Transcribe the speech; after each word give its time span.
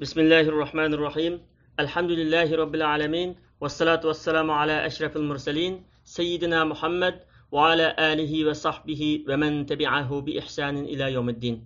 Bismillahirrahmanirrahim. 0.00 1.40
Elhamdülillahi 1.78 2.58
Rabbil 2.58 2.88
alemin. 2.88 3.38
Ve 3.62 3.68
salatu 3.68 4.08
ve 4.08 4.14
selamu 4.14 4.52
ala 4.52 4.86
eşrefil 4.86 5.20
mursalin. 5.20 5.86
Seyyidina 6.04 6.64
Muhammed 6.64 7.14
ve 7.52 7.58
ala 7.58 7.96
alihi 7.98 8.46
ve 8.46 8.54
sahbihi 8.54 9.24
ve 9.28 9.36
men 9.36 9.66
tebi'ahu 9.66 10.26
bi 10.26 10.32
ihsanin 10.32 10.84
ila 10.84 11.08
yomiddin. 11.08 11.64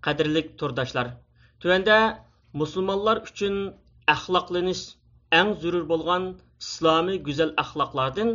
Qadirlik 0.00 0.58
turdaşlar. 0.58 1.08
Tüvəndə 1.60 2.16
musulmanlar 2.52 3.22
üçün 3.30 3.54
əxlaqlanış 4.14 4.80
ən 5.32 5.54
zürür 5.60 5.86
bolğan 5.88 6.26
İslami 6.60 7.18
güzel 7.28 7.54
əxlaqlardan 7.64 8.32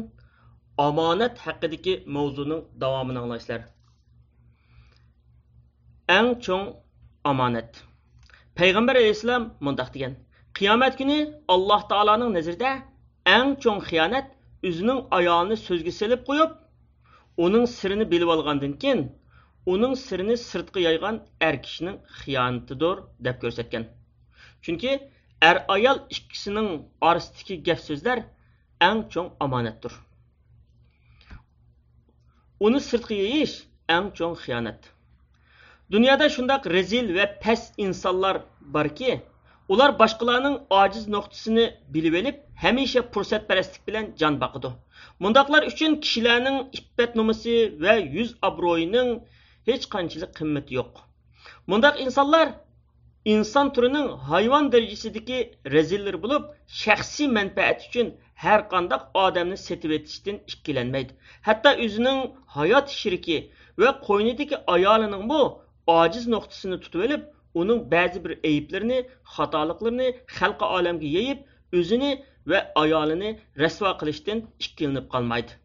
amanət 0.77 1.43
haqqındakı 1.47 1.97
mövzunun 2.05 2.63
davamını 2.81 3.19
anlayışlar. 3.19 3.67
Ən 6.07 6.39
çox 6.39 6.71
amanət. 7.33 7.83
Payg'ambar 8.59 8.95
alayhissalom 8.95 9.43
mundoq 9.65 9.89
degan. 9.95 10.13
Qiyomat 10.57 10.93
kuni 10.99 11.17
alloh 11.53 11.81
taoloning 11.91 12.31
nazarida 12.37 12.71
eng 13.37 13.49
cho'ng 13.63 13.81
xiyonat 13.89 14.27
o'zining 14.67 14.99
ayolini 15.17 15.57
so'zga 15.67 15.93
selib 15.99 16.21
qo'yib 16.29 16.51
uning 17.45 17.65
sirini 17.77 18.05
bilib 18.13 18.29
olgandan 18.35 18.73
keyin 18.83 19.01
uning 19.73 19.93
sirini 20.05 20.37
sirtqa 20.49 20.79
yoygan 20.87 21.15
er 21.47 21.55
kishining 21.65 21.97
xiyonatidir 22.19 22.97
deb 23.25 23.35
ko'rsatgan. 23.43 23.83
Chunki 24.63 24.91
er 25.49 25.57
ayol 25.75 25.97
ikkisining 26.17 26.69
orasidagi 27.07 27.55
gap 27.67 27.79
so'zlar 27.87 28.19
eng 28.89 28.99
cho'ng 29.13 29.29
omonatdir. 29.45 29.93
Uni 32.65 32.79
sirtqa 32.89 33.15
yoyish 33.23 33.55
eng 33.95 34.07
cho'ng 34.17 34.35
xiyonat 34.43 34.94
Dünyada 35.91 36.29
şundak 36.29 36.67
rezil 36.67 37.15
ve 37.15 37.39
pes 37.39 37.71
insanlar 37.77 38.41
var 38.61 38.95
ki, 38.95 39.21
ular 39.67 39.99
başkalarının 39.99 40.61
aciz 40.69 41.07
noktasını 41.07 41.65
bilivelip 41.93 42.39
həmişə 42.63 43.03
fürsətpərəstlik 43.13 43.83
bilan 43.87 44.07
can 44.17 44.39
baqıdı. 44.41 44.71
Mundaqlar 45.19 45.67
üçün 45.67 45.99
kişilərin 46.01 46.57
iffət 46.77 47.13
numusu 47.15 47.57
və 47.83 47.99
yüz 48.01 48.31
abroyunun 48.41 49.11
heç 49.69 49.85
qançılıq 49.89 50.31
qiyməti 50.39 50.77
yox. 50.79 51.03
Mundaq 51.67 51.99
insanlar 52.01 52.53
insan 53.25 53.73
türünün 53.73 54.07
hayvan 54.29 54.71
dərəcəsindəki 54.73 55.41
rezillər 55.75 56.17
olub, 56.17 56.47
şəxsi 56.81 57.27
mənfəət 57.37 57.85
üçün 57.89 58.09
hər 58.45 58.65
qandaq 58.73 59.05
adamı 59.25 59.57
setib 59.57 59.93
etişdən 59.99 60.41
ikkilənməydi. 60.53 61.13
Hətta 61.45 61.75
özünün 61.85 62.25
həyat 62.57 62.89
şirki 63.01 63.37
və 63.77 63.93
qoynudakı 64.07 64.63
ayalının 64.77 65.29
bu 65.29 65.43
ojiz 65.87 66.27
nuqtasini 66.33 66.77
tutib 66.83 67.01
olib 67.07 67.23
uning 67.61 67.81
ba'zi 67.93 68.23
bir 68.25 68.33
ayblarini 68.51 68.99
xatoliqlarini 69.35 70.07
xalqi 70.37 70.65
olamga 70.77 71.07
yeyib 71.17 71.39
o'zini 71.79 72.11
va 72.51 72.59
ayolini 72.83 73.29
rasvo 73.63 73.91
qilishdan 74.01 74.43
ikkilanib 74.65 75.07
qolmaydi 75.13 75.57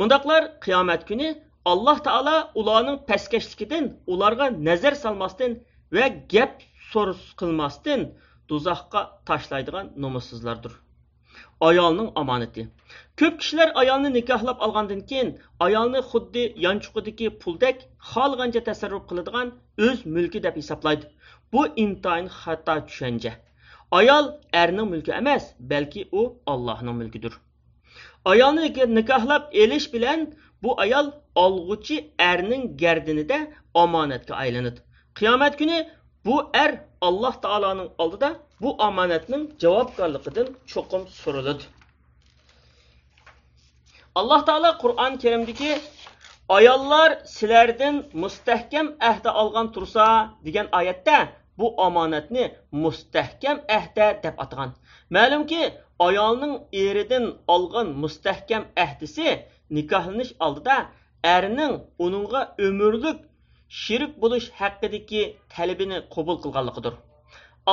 mundoqlar 0.00 0.42
qiyomat 0.64 1.02
kuni 1.10 1.28
alloh 1.72 1.98
taolo 2.08 2.36
ularning 2.60 2.98
pastkashligidan 3.10 3.84
ularga 4.14 4.46
nazar 4.68 4.94
solmasdan 5.04 5.52
va 5.96 6.06
gap 6.34 6.54
so'z 6.92 7.20
qilmasdan 7.40 8.00
do'zaxga 8.50 9.02
tashlaydigan 9.28 9.86
nomussizlardir 10.04 10.72
ayolning 11.68 12.08
omonati. 12.20 12.62
Ko'p 13.18 13.34
kishilar 13.40 13.68
ayolni 13.82 14.10
nikohlab 14.18 14.58
olgandan 14.66 15.00
keyin 15.10 15.30
ayolni 15.66 16.00
xuddi 16.10 16.42
yonchuqidagi 16.64 17.28
puldek 17.42 17.76
xohlagancha 18.10 18.60
tasarruf 18.68 19.04
qiladigan 19.10 19.48
o'z 19.86 19.98
mulki 20.14 20.42
deb 20.46 20.54
hisoblaydi. 20.60 21.04
Bu 21.52 21.62
intayin 21.84 22.28
xato 22.40 22.76
tushuncha. 22.88 23.32
Ayol 23.98 24.24
erning 24.62 24.88
mulki 24.92 25.12
emas 25.20 25.44
balki 25.72 26.02
u 26.20 26.22
ollohning 26.52 26.96
mulkidir. 27.00 27.32
Ayolni 28.32 28.68
nikohlab 28.98 29.42
elish 29.62 29.86
bilan 29.94 30.20
bu 30.62 30.80
ayol 30.84 31.06
olg'uchi 31.44 31.96
erning 32.30 32.64
gardinida 32.82 33.38
omonatga 33.82 34.34
aylanadi. 34.42 34.80
Qiyomat 35.18 35.54
kuni 35.60 35.78
bu 36.28 36.50
er 36.54 36.70
alloh 37.00 37.34
taoloning 37.44 37.90
oldida 38.02 38.28
bu 38.62 38.70
omonatning 38.86 39.44
javobgarligidan 39.62 40.48
cho'qim 40.72 41.02
so'raladi 41.20 41.64
alloh 44.20 44.40
taolo 44.48 44.70
qur'oni 44.82 45.16
karimdagi 45.24 45.72
ayollar 46.56 47.10
sizlardan 47.36 47.96
mustahkam 48.22 48.86
ahda 49.10 49.30
olgan 49.42 49.66
tursa 49.74 50.06
degan 50.46 50.66
oyatda 50.78 51.18
bu 51.58 51.66
omonatni 51.86 52.44
mustahkam 52.84 53.56
ahda 53.78 54.06
deb 54.24 54.34
atagan 54.44 54.70
ma'lumki 55.16 55.62
ayolning 56.06 56.54
eridan 56.84 57.24
olgan 57.54 57.88
mustahkam 58.02 58.62
ahdisi 58.84 59.28
nikohlanish 59.76 60.32
oldida 60.46 60.76
erning 61.36 61.74
uningga 62.04 62.40
umrlik 62.66 63.18
shirik 63.68 64.12
bo'lish 64.22 64.48
haqidagi 64.60 65.22
talabini 65.54 65.98
qabul 66.14 66.36
qilganligidir 66.44 66.94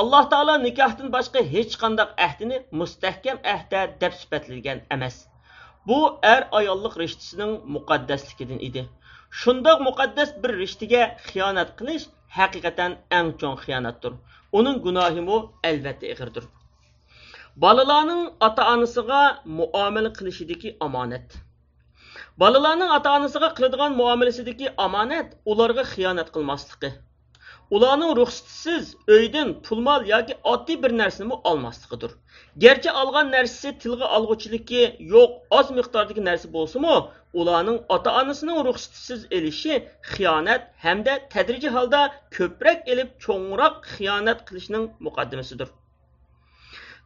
alloh 0.00 0.24
taolo 0.32 0.54
nikohdan 0.66 1.08
boshqa 1.16 1.40
hech 1.54 1.76
qاندaq 1.82 2.10
ahdini 2.26 2.58
mustahkam 2.80 3.38
ahda 3.54 3.80
deb 4.02 4.12
sifatlagan 4.20 4.82
emas 4.96 5.16
bu 5.88 5.98
er 6.34 6.42
ayollik 6.60 6.94
rishtasining 7.02 7.54
muqaddasligidan 7.76 8.60
edi 8.68 8.82
shundoq 9.40 9.78
muqaddas 9.88 10.30
bir 10.42 10.52
rishtaga 10.62 11.02
xiyonat 11.28 11.70
qilish 11.78 12.04
haqiqatan 12.38 12.92
eng 13.18 13.30
cho'ng 13.40 13.56
xiyonatdir 13.64 14.12
uning 14.58 14.76
gunohimu 14.86 15.38
albatta 15.70 16.06
ig'irdir 16.12 16.44
bolalarning 17.64 18.22
ota 18.48 18.62
onasiga 18.74 19.22
muomala 19.58 20.10
qilishidagi 20.18 20.76
omonat 20.86 21.26
bolalarning 22.42 22.90
ota 22.96 23.12
onasiga 23.18 23.48
qiladigan 23.56 23.92
muomalasidagi 24.00 24.66
omonat 24.86 25.28
ularga 25.52 25.84
xiyonat 25.92 26.28
qilmasligi 26.34 26.90
ularning 27.76 28.12
ruxsatisiz 28.18 28.84
uydan 29.16 29.48
pul 29.66 29.80
mol 29.86 30.02
yoki 30.14 30.34
oddiy 30.52 30.78
bir 30.82 30.92
narsani 31.00 31.38
olmasligidir 31.50 32.12
garchi 32.64 32.90
olgan 33.02 33.32
narsasi 33.36 33.72
tilga 33.84 34.10
olg'uchiligi 34.18 34.84
yo'q 35.14 35.30
oz 35.58 35.72
miqdordagi 35.78 36.26
narsa 36.28 36.52
bo'lsimi 36.58 36.94
ularning 37.40 37.78
ota 37.96 38.14
onasining 38.20 38.60
ruxsatisiz 38.68 39.26
elishi 39.38 39.74
xiyonat 40.12 40.62
hamda 40.84 41.18
tadrijiy 41.34 41.74
holda 41.78 42.00
ko'proq 42.36 42.78
elib 42.92 43.18
cho'ngroq 43.24 43.74
xiyonat 43.96 44.48
qilishning 44.48 44.84
muqaddimasidir 45.06 45.68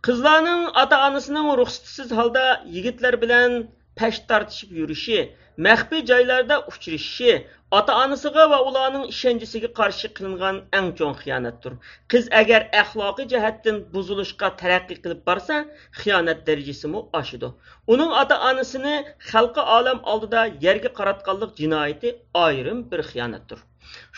qizlarning 0.06 0.62
ota 0.82 0.96
onasining 1.08 1.52
ruxsatisiz 1.60 2.08
holda 2.18 2.46
yigitlar 2.76 3.14
bilan 3.24 3.60
pash 4.00 4.18
tortishib 4.30 4.70
yurishi 4.80 5.18
maxfiy 5.66 6.02
joylarda 6.10 6.56
uchrashishi 6.70 7.32
ota 7.78 7.92
onasiga 8.02 8.44
va 8.52 8.58
ularning 8.68 9.04
ishonchisiga 9.12 9.68
qarshi 9.80 10.08
qilingan 10.18 10.56
eng 10.78 10.88
cho'ng 11.00 11.16
xiyonatdir 11.22 11.74
qiz 12.14 12.24
agar 12.40 12.62
axloqiy 12.82 13.28
jihatdan 13.32 13.76
buzilishga 13.94 14.48
taraqqiy 14.62 14.98
qilib 15.04 15.20
borsa 15.28 15.58
xiyonat 16.00 16.40
darajasimi 16.48 17.02
oshidi 17.20 17.52
uning 17.96 18.16
ota 18.22 18.40
onasini 18.50 18.94
xalqi 19.30 19.66
olam 19.76 20.02
oldida 20.14 20.42
yerga 20.66 20.90
qaratganlik 20.98 21.52
jinoyati 21.60 22.16
ayrim 22.46 22.82
bir 22.90 23.04
xiyonatdir 23.10 23.62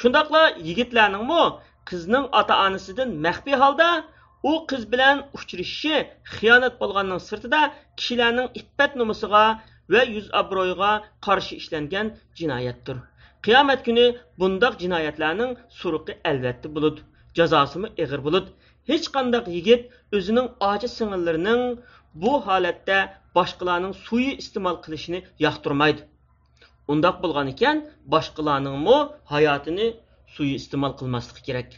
shundoqla 0.01 0.43
yigitlarningmi 0.69 1.45
qizning 1.91 2.27
ota 2.41 2.55
onasidan 2.67 3.15
maxfiy 3.27 3.57
holda 3.65 3.91
u 4.51 4.53
qiz 4.71 4.83
bilan 4.93 5.19
uchrashishi 5.39 5.97
xiyonat 6.37 6.75
bo'lganning 6.83 7.21
sirtida 7.29 7.61
kishilarning 7.99 8.49
iffat 8.61 8.99
nomusiga 9.01 9.45
va 9.93 10.03
yuz 10.15 10.27
obro'yiga 10.41 10.91
qarshi 11.27 11.55
ishlangan 11.61 12.07
jinoyatdir 12.39 12.97
qiyomat 13.47 13.81
kuni 13.87 14.07
bundoq 14.41 14.75
jinoyatlarning 14.83 15.53
suruqi 15.81 16.13
albatta 16.31 16.69
bo'ludi 16.77 17.01
jazosimi 17.39 17.89
ig'ir 18.05 18.21
bo'ludi 18.27 18.49
hech 18.91 19.07
qanday 19.17 19.43
yigit 19.57 19.83
o'zining 20.17 20.49
ojiz 20.71 20.93
singillarining 21.01 21.63
bu 22.23 22.33
holatda 22.47 22.99
boshqalarning 23.37 23.95
suyi 24.07 24.33
iste'mol 24.43 24.77
qilishini 24.85 25.21
yoqtirmaydi 25.47 26.03
undoq 26.93 27.17
bo'lgan 27.25 27.47
ekan 27.55 27.77
boshqalarningmi 28.15 28.99
hayotini 29.33 29.87
suyi 30.35 30.55
iste'mol 30.61 30.93
qilmasligi 31.01 31.43
kerak 31.49 31.71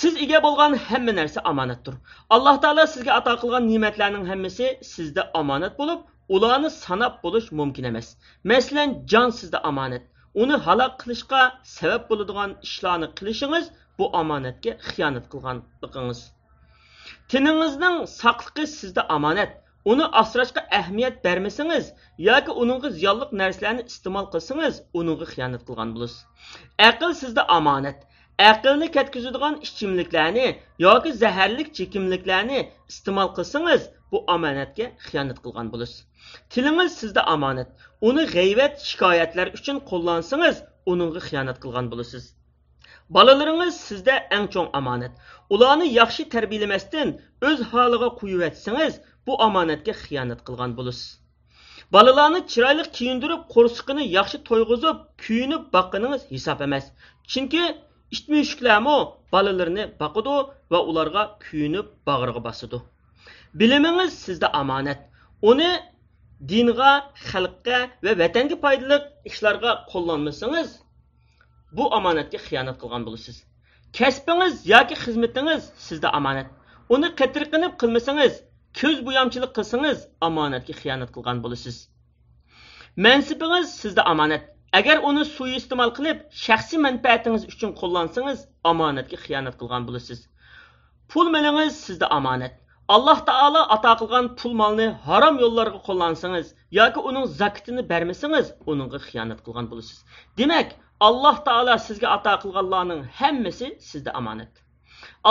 siz 0.00 0.14
ega 0.24 0.38
bo'lgan 0.46 0.72
hamma 0.88 1.12
narsa 1.20 1.40
omonatdir 1.52 1.94
alloh 2.36 2.56
taolo 2.64 2.84
sizga 2.94 3.12
ato 3.20 3.32
qilgan 3.42 3.64
ne'matlarning 3.72 4.24
hammasi 4.30 4.66
sizda 4.92 5.22
omonat 5.40 5.74
bo'lib 5.80 6.00
ularni 6.34 6.70
sanab 6.84 7.14
bo'lish 7.24 7.48
mumkin 7.58 7.84
emas. 7.90 8.08
Masalan 8.52 8.90
jon 9.12 9.30
sizda 9.38 9.58
omonat 9.70 10.04
uni 10.42 10.56
halok 10.66 10.92
qilishga 11.02 11.42
sabab 11.76 12.02
bo'ladigan 12.10 12.50
ishlarni 12.68 13.08
qilishingiz 13.18 13.66
bu 13.98 14.06
omonatga 14.20 14.72
xiyonat 14.88 15.26
qilganligingiz 15.32 16.20
tiningizning 17.30 17.96
saqligi 18.20 18.66
sizda 18.72 19.02
omonat 19.16 19.54
uni 19.92 20.06
asrashga 20.22 20.62
ahamiyat 20.78 21.16
bermasangiz 21.26 21.86
yoki 22.28 22.52
uningga 22.62 22.88
ziyonli 22.98 23.26
narsalarni 23.42 23.86
iste'mol 23.92 24.26
qilsangiz 24.34 24.74
uningga 25.00 25.26
xiyonat 25.32 25.62
qilgan 25.68 25.94
bo'lasiz 25.96 26.20
aql 26.90 27.12
sizda 27.22 27.42
omonat 27.58 27.98
aqlni 28.38 28.90
ketkizadigan 28.96 29.54
ichimliklarni 29.66 30.46
yoki 30.86 31.12
zaharlik 31.22 31.68
chekimliklarni 31.78 32.58
iste'mol 32.92 33.28
qilsangiz 33.36 33.82
bu 34.12 34.18
omonatga 34.34 34.86
xiyonat 35.06 35.38
qilgan 35.44 35.68
bo'lasiz 35.72 35.98
tilingiz 36.52 36.92
sizda 37.00 37.22
omonat 37.34 37.68
uni 38.08 38.24
g'ayvat 38.36 38.74
shikoyatlar 38.88 39.52
uchun 39.58 39.78
qo'llansangiz 39.90 40.56
uningga 40.92 41.20
xiyonat 41.28 41.58
qilgan 41.64 41.86
bo'lasiz 41.92 42.24
bolalaringiz 43.16 43.74
sizda 43.88 44.14
eng 44.36 44.46
cho'ng 44.54 44.70
omonat 44.80 45.12
ularni 45.54 45.86
yaxshi 46.00 46.28
tarbiyalamasdan 46.34 47.08
o'z 47.48 47.58
holiga 47.72 48.08
qo'yivatsangiz 48.20 49.00
bu 49.26 49.32
omonatga 49.48 49.94
xiyonat 50.02 50.40
qilgan 50.46 50.76
bo'lasiz 50.78 51.08
bolalarni 51.94 52.40
chiroyli 52.52 52.84
kiyindirib 52.96 53.42
qo'rsiqini 53.54 54.04
yaxshi 54.18 54.38
to'yg'izib 54.48 54.96
kuyinib 55.24 55.62
boqqaningiz 55.76 56.22
hisob 56.34 56.64
emas 56.66 56.84
chunki 57.32 57.62
it 58.14 58.24
mushuklarmi 58.32 58.96
bolalarini 59.32 59.84
boqidi 60.02 60.36
va 60.72 60.78
ularga 60.90 61.22
kuyinib 61.44 61.86
bag'riga 62.08 62.40
bosidi 62.48 62.78
bilimingiz 63.60 64.12
sizda 64.26 64.48
omonat 64.62 65.00
uni 65.50 65.70
dinga 66.50 66.92
xalqqa 67.28 67.78
va 68.04 68.12
vatanga 68.22 68.56
foydali 68.64 68.96
ishlarga 69.30 69.70
qo'llanmasangiz 69.92 70.68
bu 71.76 71.84
omonatga 71.98 72.38
xiyonat 72.46 72.76
qilgan 72.82 73.02
bo'lasiz 73.06 73.36
kasbingiz 73.98 74.54
yoki 74.74 74.94
xizmatingiz 75.04 75.62
sizda 75.88 76.08
omonat 76.18 76.48
uni 76.94 77.08
qatirqinib 77.20 77.72
qilmasangiz 77.80 78.34
ko'z 78.80 78.98
bo'yamchilik 79.06 79.52
qilsangiz 79.58 79.98
omonatga 80.28 80.74
xiyonat 80.80 81.10
qilgan 81.16 81.38
bo'lasiz 81.44 81.76
mansibingiz 83.06 83.66
sizda 83.82 84.02
omonat 84.12 84.44
agar 84.72 84.98
uni 85.08 85.24
suiiste'mol 85.36 85.92
qilib 85.96 86.18
shaxsiy 86.44 86.80
manfaatingiz 86.86 87.44
uchun 87.52 87.72
qo'llansangiz 87.80 88.38
omonatga 88.72 89.16
xiyonat 89.24 89.54
qilgan 89.60 89.82
bo'lasiz 89.88 90.20
pul 91.10 91.26
milingiz 91.34 91.74
sizda 91.86 92.06
omonat 92.18 92.54
alloh 92.96 93.18
taolo 93.30 93.62
ato 93.76 93.92
qilgan 94.00 94.26
pul 94.38 94.52
molni 94.62 94.88
harom 95.08 95.36
yo'llarga 95.44 95.80
qo'llansangiz 95.88 96.46
yoki 96.78 97.00
uning 97.10 97.26
zakatini 97.40 97.82
bermasangiz 97.92 98.46
uningga 98.72 98.98
xiyonat 99.08 99.40
qilgan 99.46 99.66
bo'lasiz 99.70 99.98
demak 100.40 100.68
alloh 101.08 101.36
taolo 101.48 101.74
sizga 101.88 102.08
ato 102.16 102.34
qilganlarning 102.44 103.02
hammasi 103.20 103.68
sizda 103.90 104.10
omonat 104.20 104.52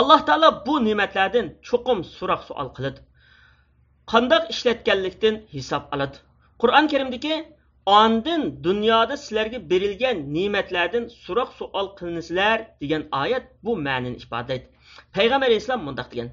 alloh 0.00 0.20
taolo 0.28 0.48
bu 0.66 0.74
ne'matlardan 0.86 1.46
cho'qim 1.68 1.98
so'roq 2.16 2.42
savol 2.48 2.70
qiladi 2.76 3.00
qandoq 4.12 4.42
ishlatganlikdan 4.54 5.34
hisob 5.54 5.84
oladi 5.94 6.16
qur'oni 6.62 6.88
karimdagi 6.92 7.34
ondin 7.86 8.64
dunyoda 8.64 9.16
sizlarga 9.16 9.70
berilgan 9.70 10.16
ne'matlardan 10.34 11.04
so'roq 11.24 11.50
savol 11.58 11.86
qilinsizlar 11.98 12.58
degan 12.80 13.02
oyat 13.22 13.44
bu 13.64 13.76
ma'nini 13.86 14.16
ifodalaydi 14.16 14.66
payg'ambar 15.16 15.46
alayhissalom 15.46 15.82
mundoq 15.88 16.08
degan 16.12 16.28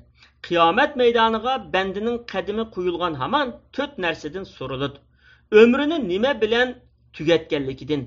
qiyomat 0.48 0.92
maydoniga 1.02 1.54
bandining 1.74 2.18
qadimi 2.34 2.64
qo'yilgan 2.76 3.14
hamon 3.22 3.48
to'rt 3.76 3.94
narsadan 4.06 4.46
so'raladi. 4.58 4.98
Umrini 5.62 5.98
nima 6.12 6.42
bilan 6.44 6.68
tugatganligidan 7.16 8.02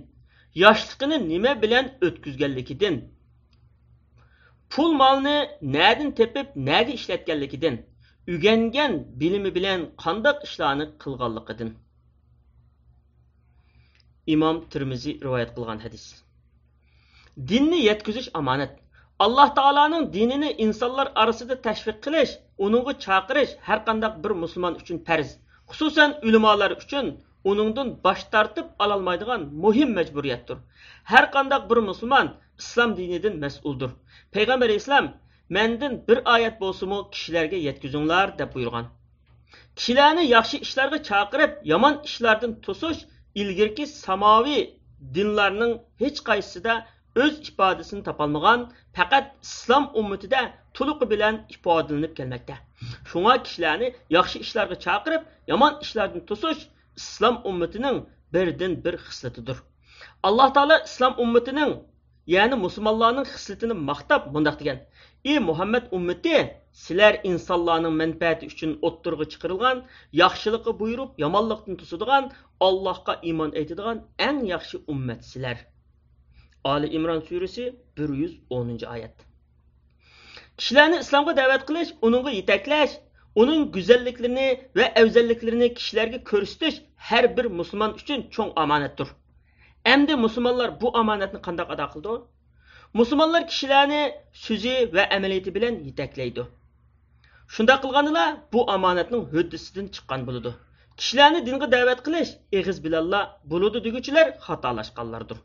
yoshligini 0.65 1.19
nima 1.33 1.63
bilan 1.63 1.85
o'tkazganligidan 2.07 2.95
pul 4.71 4.91
molni 5.03 5.37
nadin 5.77 6.11
tepib 6.21 6.47
nada 6.69 6.93
ishlatganligidan 6.99 7.77
o'rgangan 8.33 8.93
bilimi 9.21 9.51
bilan 9.59 9.81
qandoq 10.05 10.39
ishlarni 10.49 10.87
qilganligidan 11.03 11.71
imom 14.35 14.57
termiziy 14.73 15.15
rivoyat 15.25 15.51
qilgan 15.57 15.79
hadis 15.85 16.05
dinni 17.51 17.79
yetkazish 17.89 18.29
omonat 18.41 18.73
alloh 19.25 19.49
taoloning 19.59 20.05
dinini 20.17 20.51
insonlar 20.65 21.07
orasida 21.23 21.57
tashviq 21.67 21.99
qilish 22.07 22.33
uningga 22.67 22.93
chaqirish 23.05 23.53
har 23.69 23.79
qandaq 23.89 24.15
bir 24.25 24.33
musulmon 24.43 24.75
uchun 24.81 24.99
farz 25.09 25.29
xususan 25.71 26.11
ulamolar 26.27 26.71
uchun 26.83 27.07
uningdan 27.51 27.89
bosh 28.05 28.25
tortib 28.35 28.67
ololmaydigan 28.85 29.43
muhim 29.65 29.91
majburiyatdir 29.99 30.59
har 31.13 31.25
qandaq 31.37 31.63
bir 31.71 31.79
musulmon 31.91 32.27
islom 32.63 32.91
dinidan 32.99 33.35
mas'uldir 33.45 33.91
payg'ambar 34.35 34.67
alayhissalom 34.69 35.07
mandan 35.57 35.93
bir 36.09 36.19
oyat 36.35 36.57
bo'lsimi 36.63 36.99
kishilarga 37.15 37.59
yetkazinglar 37.69 38.27
deb 38.41 38.51
buyurgan 38.55 38.87
kishilarni 39.79 40.25
yaxshi 40.37 40.57
ishlarga 40.67 40.99
chaqirib 41.11 41.53
yomon 41.73 41.95
ishlardan 42.09 42.53
to'sish 42.67 43.01
ilgirki 43.43 43.85
samoviy 43.87 44.63
dinlarning 45.17 45.75
hech 46.03 46.21
qaysisida 46.29 46.75
o'z 47.25 47.35
ifodasini 47.51 48.03
topolmagan 48.09 48.61
faqat 48.97 49.27
islom 49.47 49.85
ummatida 50.01 50.41
to'liq 50.77 51.01
bilan 51.13 51.35
ifodalanib 51.55 52.13
kelmoqda. 52.19 52.57
Shunga 53.11 53.35
kishilarni 53.47 53.89
yaxshi 54.17 54.37
ishlarga 54.45 54.77
chaqirib 54.87 55.23
yomon 55.53 55.73
ishlardan 55.85 56.23
to'sish 56.31 56.63
islom 57.01 57.37
ummatining 57.51 57.99
birdan 58.35 58.73
bir 58.85 58.95
xislatidir. 59.07 59.59
Alloh 60.29 60.49
taolo 60.57 60.77
islom 60.89 61.15
ummatining 61.25 61.73
ya'ni 62.35 62.57
musulmonlarning 62.65 63.27
xislatini 63.35 63.77
maqtab 63.91 64.23
bundoq 64.35 64.57
degan 64.61 64.79
ey 65.31 65.39
muhammad 65.49 65.85
ummati 65.99 66.37
sizlar 66.85 67.15
insonlarning 67.31 67.95
manfaati 68.03 68.49
uchun 68.53 68.73
o'ttirg'i 68.89 69.27
chiqarilgan 69.33 69.79
yaxshilikqa 70.23 70.73
buyurib 70.81 71.11
yomonlikdan 71.25 71.77
to'sadigan 71.83 72.25
allohga 72.69 73.15
iymon 73.29 73.51
aytadigan 73.61 73.99
eng 74.29 74.41
yaxshi 74.53 74.77
ummat 74.95 75.21
sizlar 75.31 75.57
oli 76.73 76.89
imron 76.99 77.21
surasi 77.29 77.65
bir 77.97 78.11
yuz 78.23 78.33
o'ninchi 78.57 78.87
oyat 78.95 79.17
kishilarni 80.59 80.97
islomga 81.05 81.33
da'vat 81.41 81.63
qilish 81.69 81.91
uningga 82.07 82.33
yetaklash 82.41 82.95
uning 83.43 83.63
go'zalliklarini 83.77 84.49
va 84.79 84.87
afzalliklarini 85.03 85.69
kishilarga 85.79 86.19
ko'rsatish 86.31 86.77
har 87.09 87.25
bir 87.37 87.47
musulmon 87.61 87.93
uchun 88.01 88.21
cho'ng 88.35 88.53
omonatdir 88.65 89.09
Әмді 89.87 90.17
мұсылманлар 90.19 90.73
бұ 90.81 90.91
аманатны 90.99 91.39
қандақ 91.43 91.69
ада 91.77 91.85
қылды? 91.93 92.15
Мұсылманлар 92.99 93.45
кішіләні 93.47 94.01
сүзі 94.45 94.73
вә 94.91 95.05
әмелеті 95.15 95.53
білән 95.55 95.77
етәклейді. 95.87 96.47
Шында 97.47 97.77
қылғаныла 97.85 98.25
бұ 98.51 98.65
аманатның 98.75 99.29
хөддісіден 99.31 99.93
шыққан 99.95 100.25
бұлыды. 100.27 100.57
Кішіләні 100.99 101.45
дингі 101.47 101.69
дәвәт 101.71 102.03
қылыш, 102.03 102.35
еғіз 102.51 102.81
білалла 102.83 103.21
бұлыды 103.47 103.85
дүгічілер 103.85 104.33
хаталашқанлардыр. 104.43 105.39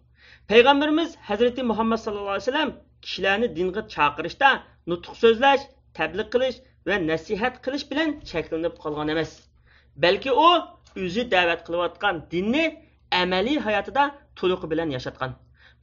Пәйғамбіріміз 0.50 1.18
Хәзіреті 1.28 1.68
Мұхаммад 1.70 2.02
саллаллаху 2.02 2.40
алейхи 2.40 2.50
вәсәләм 2.50 2.74
кішіләні 3.06 3.52
дингі 3.54 3.86
чақырышта 3.94 4.56
нұтық 4.90 5.22
сөзләш, 5.22 5.68
тәблік 5.94 6.34
қылыш 6.34 6.58
вә 6.90 6.98
нәсихат 7.06 7.62
қылыш 7.62 7.86
білән 7.92 8.18
чәкленіп 8.26 8.82
қалған 8.82 9.14
емес. 9.14 9.38
Бәлки 9.94 10.34
о, 10.34 10.50
өзі 10.98 11.28
дәвәт 11.30 11.68
қылып 11.68 11.92
атқан 11.92 12.26
динні 12.32 12.72
әмәли 13.12 13.60
hayatida 13.62 14.10
to'liq 14.40 14.62
bilan 14.72 14.90
yashatgan 14.98 15.32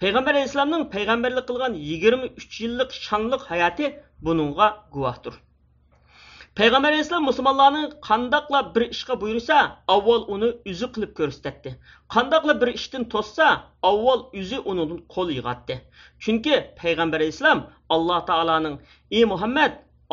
payg'ambar 0.03 0.33
alayhissalomning 0.35 0.85
payg'ambarlik 0.95 1.45
qilgan 1.51 1.73
yigirma 1.89 2.27
uch 2.41 2.55
yillik 2.63 2.91
shonliq 3.07 3.43
hayoti 3.51 3.87
buningga 4.27 4.69
guvohdir 4.95 5.35
payg'ambar 6.59 6.91
alayhissalom 6.93 7.27
musulmonlarni 7.31 7.83
qandoqla 8.09 8.61
bir 8.75 8.85
ishga 8.95 9.15
buyursa 9.23 9.57
avval 9.95 10.23
uni 10.35 10.49
o'zi 10.71 10.87
qilib 10.95 11.13
ko'rsatdi 11.19 11.71
qandoqla 12.15 12.55
bir 12.63 12.69
ishdan 12.79 13.05
to'ssa 13.15 13.49
avval 13.91 14.21
o'zi 14.41 14.59
unidan 14.71 15.01
qo'l 15.15 15.29
yig'atdi 15.39 15.75
chunki 16.25 16.55
payg'ambar 16.81 17.19
alayhissalom 17.21 17.61
alloh 17.95 18.19
taoloning 18.31 18.77
ey 19.19 19.25
muhammad 19.33 19.73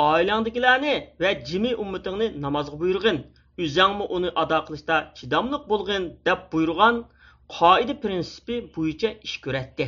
oilangdagilarni 0.09 0.95
va 1.21 1.31
jimi 1.49 1.71
ummatingni 1.83 2.27
namozga 2.45 2.77
buyurg'in 2.83 3.17
o'zingmi 3.63 4.05
uni 4.15 4.29
ado 4.43 4.59
qilishda 4.67 4.95
chidamliq 5.17 5.63
bo'lg'in 5.71 6.03
deb 6.27 6.39
qoida 7.57 7.93
prinsipi 8.03 8.55
bo'yicha 8.75 9.09
ish 9.27 9.37
ko'ratdi. 9.45 9.85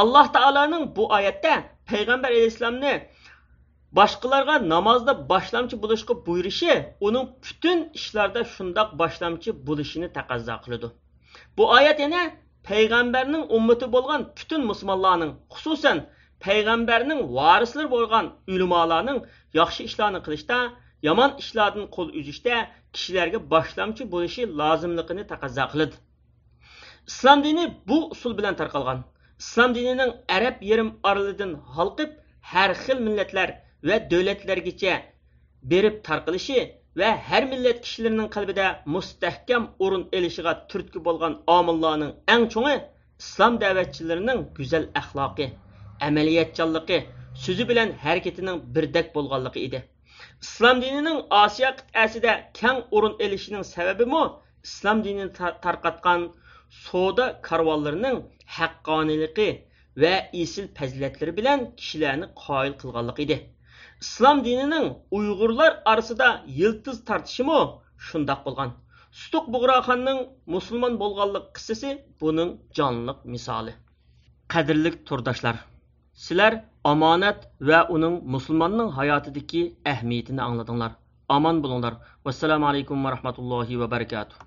Alloh 0.00 0.26
taoloning 0.36 0.84
bu 0.96 1.04
oyatda 1.18 1.54
payg'ambar 1.90 2.30
alayhissalomni 2.34 2.94
boshqalarga 3.98 4.56
namozda 4.72 5.12
boshlamchi 5.32 5.76
bo'lishga 5.84 6.14
buyurishi 6.26 6.74
uning 7.08 7.24
butun 7.44 7.78
ishlarda 8.00 8.42
shundoq 8.54 8.88
boshlamchi 9.00 9.50
bo'lishini 9.68 10.08
taqozo 10.18 10.56
qiladi. 10.64 10.88
Bu 11.56 11.64
oyat 11.78 11.98
yana 12.04 12.22
payg'ambarning 12.68 13.44
ummati 13.56 13.86
bo'lgan 13.94 14.20
butun 14.38 14.62
musulmonlarning 14.70 15.32
xususan 15.54 15.98
payg'ambarning 16.46 17.20
varislari 17.38 17.88
bo'lgan 17.94 18.26
ulamolarning 18.54 19.18
yaxshi 19.60 19.80
ishlarni 19.88 20.20
qilishda 20.26 20.58
yomon 21.08 21.30
ishlardan 21.42 21.86
qo'l 21.96 22.08
uzishda 22.20 22.56
kishilarga 22.94 23.38
boshlamchi 23.54 24.02
bo'lishi 24.14 24.42
lozimligini 24.60 25.24
taqozo 25.32 25.64
qiladi. 25.72 25.96
Islom 27.10 27.44
dini 27.44 27.64
bu 27.88 27.98
usul 28.10 28.38
bilan 28.38 28.54
tarqalgan. 28.60 28.98
Islom 29.42 29.74
dinining 29.74 30.12
arab 30.36 30.56
yarim 30.70 30.90
oralidan 31.08 31.52
halqib 31.76 32.10
har 32.52 32.70
xil 32.84 32.98
millatlar 33.06 33.48
va 33.88 33.96
davlatlargacha 34.12 34.94
berib 35.70 35.96
tarqalishi 36.08 36.58
va 37.00 37.10
har 37.28 37.42
millat 37.52 37.78
kishilarining 37.84 38.28
qalbida 38.36 38.66
mustahkam 38.94 39.62
o'rin 39.84 40.04
elishiga 40.18 40.52
turtki 40.70 40.98
bo'lgan 41.06 41.34
omillarning 41.58 42.12
eng 42.34 42.44
cho'ngi 42.54 42.74
islom 43.22 43.52
da'vatchilarining 43.62 44.40
go'zal 44.58 44.84
axloqi 45.00 45.46
amaliyotchanligi 46.08 46.98
so'zi 47.44 47.64
bilan 47.70 47.88
harakatining 48.04 48.58
birdek 48.74 49.06
bo'lganligi 49.16 49.60
edi. 49.66 49.78
Islom 50.44 50.76
dinining 50.84 51.18
osiyo 51.44 51.70
qit'asida 51.78 52.32
kang 52.60 52.78
o'rin 52.96 53.14
elishining 53.24 53.64
sababimi 53.74 54.22
islom 54.68 54.98
dinini 55.06 55.30
tarqatgan 55.64 56.20
savdo 56.84 57.26
karvonlarining 57.48 58.18
haqqoniyligi 58.56 59.48
va 60.02 60.14
esil 60.42 60.66
fazilatlari 60.78 61.32
bilan 61.38 61.60
kishilarni 61.80 62.26
qoyil 62.44 62.74
qilganligi 62.82 63.22
edi 63.26 63.36
islom 64.04 64.38
dinining 64.48 64.86
uyg'urlar 65.18 65.72
orasida 65.92 66.28
yiltiz 66.60 66.96
tortishimi 67.08 67.60
shundoq 68.08 68.40
bo'lgan 68.46 68.70
sutuq 69.20 69.44
bug'roxonning 69.54 70.20
musulmon 70.54 70.94
bo'lganlik 71.02 71.46
qissasi 71.56 71.90
buning 72.22 72.50
jonliq 72.78 73.18
misoli 73.34 73.72
qadrli 74.54 74.90
turdoshlar 75.08 75.56
sizlar 76.24 76.52
omonat 76.92 77.38
va 77.68 77.80
uning 77.96 78.14
musulmonning 78.34 78.90
hayotidagi 78.98 79.62
ahamiyatini 79.92 80.42
angladinglar 80.48 80.92
omon 81.36 81.56
bo'linglar 81.64 81.94
vassalomu 82.26 82.66
alaykum 82.70 83.04
va 83.04 83.14
rahmatullohi 83.16 83.80
va 83.82 83.88
barakatuh 83.94 84.38